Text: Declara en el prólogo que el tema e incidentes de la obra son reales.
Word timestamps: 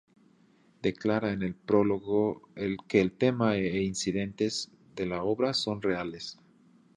Declara 0.81 1.31
en 1.31 1.43
el 1.43 1.53
prólogo 1.53 2.49
que 2.87 3.01
el 3.01 3.11
tema 3.11 3.55
e 3.57 3.83
incidentes 3.83 4.71
de 4.95 5.05
la 5.05 5.21
obra 5.21 5.53
son 5.53 5.79
reales. 5.79 6.39